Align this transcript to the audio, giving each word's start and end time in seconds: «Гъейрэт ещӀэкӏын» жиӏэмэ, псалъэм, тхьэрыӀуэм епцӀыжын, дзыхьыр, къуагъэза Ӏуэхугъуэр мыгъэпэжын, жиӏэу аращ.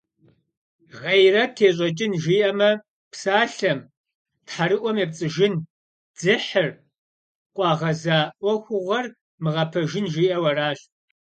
«Гъейрэт 0.99 1.55
ещӀэкӏын» 1.67 2.13
жиӏэмэ, 2.21 2.71
псалъэм, 3.11 3.79
тхьэрыӀуэм 4.47 4.97
епцӀыжын, 5.05 5.53
дзыхьыр, 6.15 6.69
къуагъэза 7.55 8.19
Ӏуэхугъуэр 8.39 9.05
мыгъэпэжын, 9.43 10.05
жиӏэу 10.13 10.45
аращ. 10.49 10.79